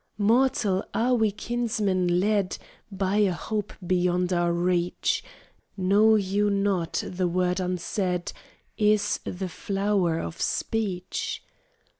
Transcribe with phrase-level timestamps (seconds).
[0.17, 0.83] "Mortal,
[1.19, 2.57] we are kinsmen, led
[2.91, 5.23] By a hope beyond our reach.
[5.77, 8.33] Know you not the word unsaid
[8.79, 11.43] Is the flower of speech?"